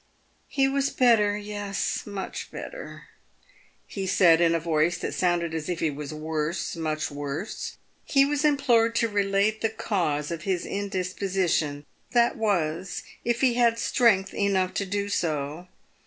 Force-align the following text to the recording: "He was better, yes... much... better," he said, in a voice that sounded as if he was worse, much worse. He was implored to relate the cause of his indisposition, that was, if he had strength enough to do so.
"He 0.47 0.67
was 0.67 0.89
better, 0.89 1.37
yes... 1.37 2.07
much... 2.07 2.49
better," 2.49 3.03
he 3.85 4.07
said, 4.07 4.41
in 4.41 4.55
a 4.55 4.59
voice 4.59 4.97
that 4.97 5.13
sounded 5.13 5.53
as 5.53 5.69
if 5.69 5.79
he 5.79 5.91
was 5.91 6.11
worse, 6.11 6.75
much 6.75 7.11
worse. 7.11 7.77
He 8.03 8.25
was 8.25 8.43
implored 8.43 8.95
to 8.95 9.07
relate 9.07 9.61
the 9.61 9.69
cause 9.69 10.31
of 10.31 10.41
his 10.41 10.65
indisposition, 10.65 11.85
that 12.13 12.35
was, 12.35 13.03
if 13.23 13.41
he 13.41 13.53
had 13.53 13.77
strength 13.77 14.33
enough 14.33 14.73
to 14.73 14.87
do 14.87 15.07
so. 15.07 15.67